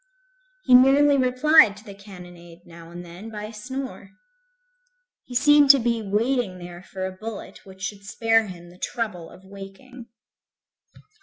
He 0.63 0.73
merely 0.73 1.15
replied 1.15 1.77
to 1.77 1.83
the 1.83 1.93
cannonade, 1.93 2.65
now 2.65 2.89
and 2.89 3.05
then, 3.05 3.29
by 3.29 3.43
a 3.43 3.53
snore. 3.53 4.13
He 5.25 5.35
seemed 5.35 5.69
to 5.69 5.79
be 5.79 6.01
waiting 6.01 6.57
there 6.57 6.81
for 6.81 7.05
a 7.05 7.11
bullet 7.11 7.67
which 7.67 7.83
should 7.83 8.03
spare 8.03 8.47
him 8.47 8.71
the 8.71 8.79
trouble 8.79 9.29
of 9.29 9.45
waking. 9.45 10.07